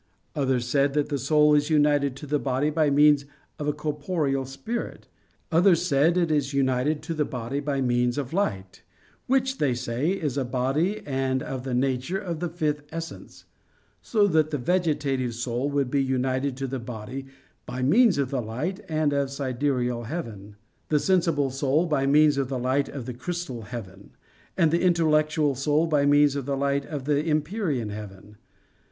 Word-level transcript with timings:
Others 0.35 0.67
said 0.67 0.93
that 0.95 1.09
the 1.09 1.19
soul 1.19 1.53
is 1.53 1.69
united 1.69 2.15
to 2.15 2.25
the 2.25 2.39
body 2.39 2.71
by 2.71 2.89
means 2.89 3.25
of 3.59 3.67
a 3.67 3.71
corporeal 3.71 4.45
spirit. 4.47 5.07
Others 5.51 5.85
said 5.85 6.17
it 6.17 6.31
is 6.31 6.55
united 6.55 7.03
to 7.03 7.13
the 7.13 7.23
body 7.23 7.59
by 7.59 7.81
means 7.81 8.17
of 8.17 8.33
light, 8.33 8.81
which, 9.27 9.59
they 9.59 9.75
say, 9.75 10.09
is 10.09 10.39
a 10.39 10.43
body 10.43 11.03
and 11.05 11.43
of 11.43 11.61
the 11.63 11.75
nature 11.75 12.17
of 12.17 12.39
the 12.39 12.49
fifth 12.49 12.81
essence; 12.91 13.45
so 14.01 14.25
that 14.25 14.49
the 14.49 14.57
vegetative 14.57 15.35
soul 15.35 15.69
would 15.69 15.91
be 15.91 16.03
united 16.03 16.57
to 16.57 16.65
the 16.65 16.79
body 16.79 17.27
by 17.67 17.83
means 17.83 18.17
of 18.17 18.31
the 18.31 18.41
light 18.41 18.79
of 18.89 19.11
the 19.11 19.27
sidereal 19.27 20.05
heaven; 20.05 20.55
the 20.89 20.97
sensible 20.99 21.51
soul, 21.51 21.85
by 21.85 22.07
means 22.07 22.37
of 22.39 22.49
the 22.49 22.57
light 22.57 22.89
of 22.89 23.05
the 23.05 23.13
crystal 23.13 23.61
heaven; 23.61 24.13
and 24.57 24.71
the 24.71 24.81
intellectual 24.81 25.53
soul 25.53 25.85
by 25.85 26.07
means 26.07 26.35
of 26.35 26.47
the 26.47 26.57
light 26.57 26.87
of 26.87 27.03
the 27.05 27.29
empyrean 27.29 27.89
heaven. 27.89 28.37